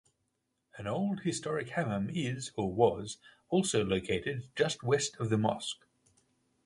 [0.77, 3.19] An old historic hammam is (or was)
[3.49, 5.85] also located just west of the mosque.